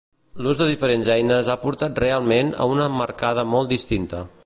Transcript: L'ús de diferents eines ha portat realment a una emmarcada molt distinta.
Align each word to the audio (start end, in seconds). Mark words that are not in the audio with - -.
L'ús 0.45 0.59
de 0.61 0.65
diferents 0.69 1.09
eines 1.15 1.51
ha 1.51 1.57
portat 1.67 2.03
realment 2.05 2.53
a 2.65 2.71
una 2.75 2.91
emmarcada 2.93 3.49
molt 3.55 3.75
distinta. 3.79 4.29